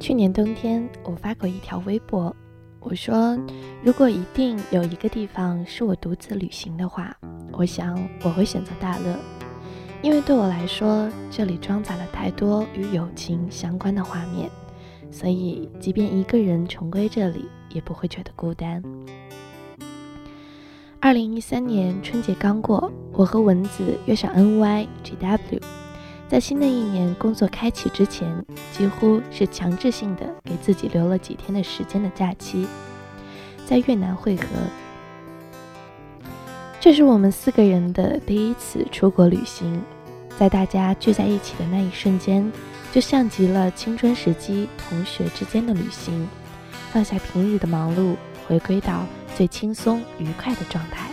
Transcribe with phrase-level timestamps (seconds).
[0.00, 2.34] 去年冬天，我发过一条微博，
[2.80, 3.38] 我说，
[3.84, 7.14] 如果一定有一个地方是我独自旅行的话，
[7.52, 9.18] 我想我会选择大乐，
[10.00, 14.48] 因为对我来说，这里装载了太多与友情相关的画面，
[15.10, 18.82] 所以即便一个人重归这里，也不会觉得孤单。
[21.00, 25.60] 二零一三年春节刚过，我和蚊子约上 N Y G W。
[26.28, 32.66] 在新的一年工作开启之前，几乎是强制性的给自己留了几天的时间的假期，
[33.66, 34.44] 在越南汇合。
[36.88, 39.78] 这是我们四个人的第一次出国旅行，
[40.38, 42.50] 在大家聚在一起的那一瞬间，
[42.90, 46.26] 就像极了青春时期同学之间的旅行，
[46.90, 49.04] 放下平日的忙碌，回归到
[49.36, 51.10] 最轻松愉快的状态。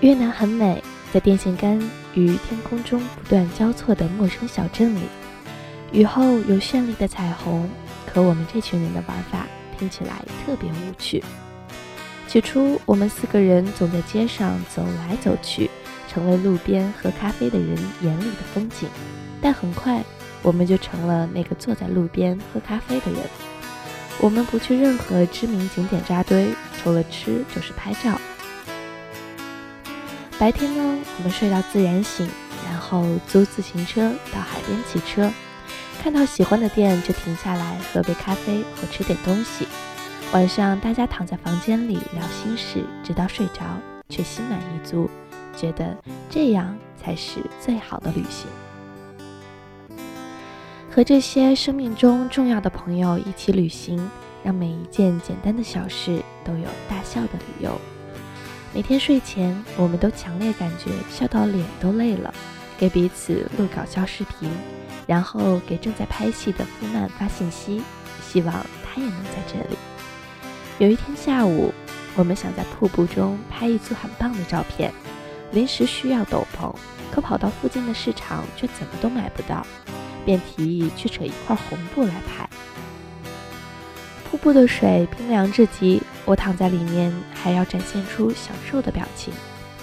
[0.00, 0.82] 越南很美。
[1.12, 1.78] 在电线杆
[2.14, 5.02] 与天空中不断交错的陌生小镇里，
[5.92, 7.70] 雨后有绚丽的彩虹。
[8.04, 9.46] 可我们这群人的玩法
[9.78, 11.22] 听起来特别无趣。
[12.30, 15.68] 起初，我们四个人总在街上走来走去，
[16.08, 18.88] 成为路边喝咖啡的人眼里的风景。
[19.42, 20.00] 但很快，
[20.40, 23.22] 我们就成了那个坐在路边喝咖啡的人。
[24.20, 28.16] 我们不去任何知名景点扎堆，除了吃就是拍照。
[30.38, 32.30] 白天呢，我们睡到自然醒，
[32.64, 35.28] 然后租自行车到海边骑车，
[36.00, 39.66] 看到喜欢的店就停下来喝杯咖啡或吃点东西。
[40.32, 43.64] 晚上大家躺在房间里聊心事，直到睡着，
[44.08, 45.10] 却心满意足，
[45.56, 45.96] 觉得
[46.30, 48.46] 这样才是最好的旅行。
[50.88, 54.08] 和这些生命中重要的朋友一起旅行，
[54.44, 57.76] 让每一件简单的小事都有大笑的理由。
[58.72, 62.32] 每天睡前，我们都强烈感觉笑到脸都累了，
[62.78, 64.48] 给彼此录搞笑视频，
[65.08, 67.82] 然后给正在拍戏的夫曼发信息，
[68.22, 69.76] 希望他也能在这里。
[70.80, 71.70] 有一天下午，
[72.16, 74.90] 我们想在瀑布中拍一组很棒的照片，
[75.52, 76.74] 临时需要斗篷，
[77.12, 79.66] 可跑到附近的市场却怎么都买不到，
[80.24, 82.48] 便提议去扯一块红布来拍。
[84.30, 86.02] 瀑布的水冰凉至极。
[86.24, 89.34] 我躺在里面，还要展现出享受的表情，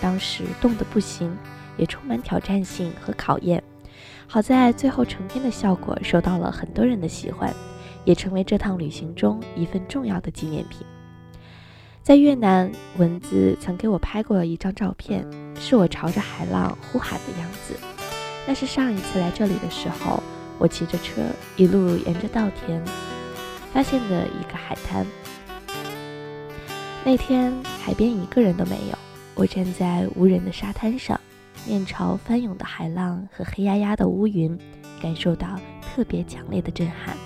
[0.00, 1.36] 当时冻得不行，
[1.76, 3.62] 也充满挑战性和考验。
[4.26, 7.52] 好在最后成片的效果受到了很多人的喜欢，
[8.06, 10.86] 也成为这趟旅行中一份重要的纪念品。
[12.02, 17.74] 在越南，蚊子曾给我拍过一张照片，是我朝着海浪呼喊的样子。
[18.46, 20.22] 那是上一次来这里的时候，
[20.56, 21.20] 我骑着车
[21.56, 22.80] 一路沿着稻田
[23.72, 25.04] 发现的一个海滩。
[27.04, 27.52] 那天
[27.82, 28.96] 海边一个人都没有，
[29.34, 31.20] 我站在无人的沙滩上，
[31.66, 34.56] 面朝翻涌的海浪和黑压压的乌云，
[35.02, 37.16] 感受到特别强烈的震撼。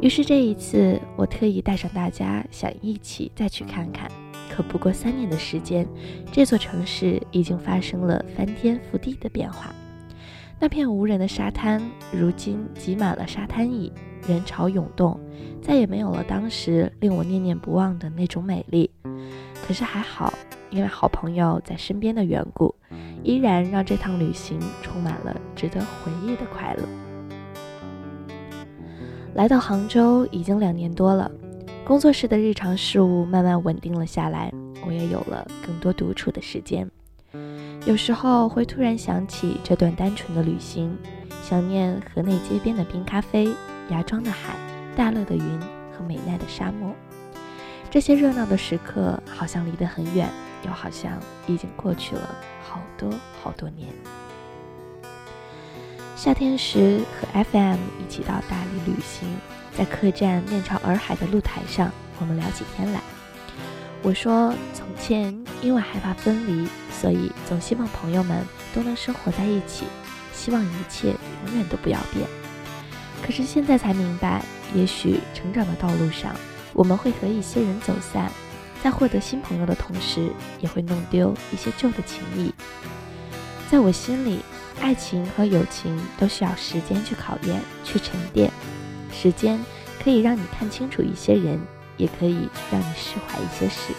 [0.00, 4.10] 于是这一次，我特意带上大家，想一起再去看看。
[4.48, 5.86] 可不过三年的时间，
[6.32, 9.74] 这座城市已经发生了翻天覆地的变化。
[10.60, 11.80] 那片无人的沙滩，
[12.12, 13.92] 如今挤满了沙滩椅，
[14.26, 15.18] 人潮涌动。
[15.60, 18.90] 再也没有了当时令我念念不忘的那种美丽，
[19.66, 20.32] 可是还好，
[20.70, 22.74] 因为好朋友在身边的缘故，
[23.22, 27.07] 依然让这趟旅行充满了值得回忆的快乐。
[29.38, 31.30] 来到杭州已经两年多了，
[31.84, 34.52] 工作室的日常事务慢慢稳定了下来，
[34.84, 36.90] 我也有了更多独处的时间。
[37.86, 40.92] 有时候会突然想起这段单纯的旅行，
[41.40, 43.48] 想念河内街边的冰咖啡、
[43.90, 44.56] 芽庄的海。
[44.96, 45.60] 大乐的云
[45.96, 46.92] 和美奈的沙漠，
[47.88, 50.28] 这些热闹的时刻好像离得很远，
[50.66, 51.12] 又好像
[51.46, 53.08] 已经过去了好多
[53.40, 53.86] 好多年。
[56.18, 59.36] 夏天时和 FM 一起到大理旅行，
[59.72, 63.00] 在客栈面朝洱海的露台上，我们聊起天来。
[64.02, 65.32] 我说，从前
[65.62, 68.44] 因为害怕分离，所以总希望朋友们
[68.74, 69.84] 都能生活在一起，
[70.32, 71.14] 希望一切
[71.46, 72.26] 永远都不要变。
[73.22, 74.42] 可是现在才明白。
[74.74, 76.34] 也许成长的道路上，
[76.72, 78.28] 我们会和一些人走散，
[78.82, 82.52] 在获得新朋友的同时，也会弄丢一些旧的情谊。
[83.70, 84.40] 在我心里，
[84.80, 88.50] 爱情和友情都需要时间去考验、去沉淀。
[89.12, 89.58] 时间
[90.02, 91.60] 可以让你看清楚一些人，
[91.96, 93.92] 也可以让你释怀一些事。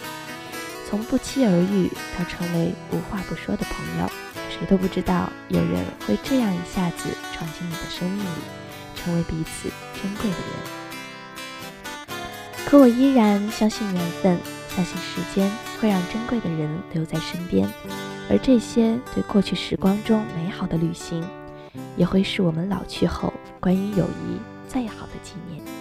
[0.88, 1.88] 从不期而遇
[2.18, 4.10] 到成为无话不说的朋友，
[4.48, 8.40] 谁都不知道有人会这样一下子闯进你的生命里，
[8.96, 10.80] 成为彼此珍贵的人。
[12.66, 14.38] 可我依然相信缘分，
[14.68, 15.50] 相信时间
[15.80, 17.68] 会让珍贵的人留在身边，
[18.30, 21.20] 而这些对过去时光中美好的旅行，
[21.96, 24.38] 也会是我们老去后关于友谊
[24.68, 25.79] 最好的纪念。